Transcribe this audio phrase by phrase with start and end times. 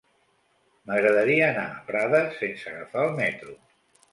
[0.91, 3.55] M'agradaria anar a Prades sense agafar el metro.